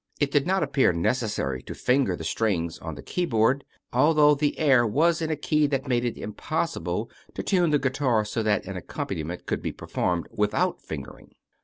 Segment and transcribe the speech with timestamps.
[0.19, 3.63] It did not appear necessary to finger the strings on the keyboard,
[3.93, 8.25] although the air was in a key that made it impossible to tune the guitar
[8.25, 11.35] so that an accompaniment could be performed without fingering.